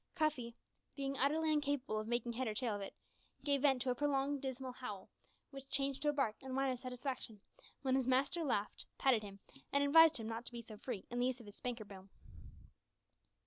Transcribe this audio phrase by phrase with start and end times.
[0.15, 0.55] Cuffy,
[0.95, 2.95] being utterly incapable of making head or tail of it,
[3.43, 5.11] gave vent to a prolonged, dismal howl,
[5.51, 7.39] which changed to a bark and whine of satisfaction
[7.83, 9.41] when his master laughed, patted him,
[9.71, 12.09] and advised him not to be so free in the use of his "spanker boom!"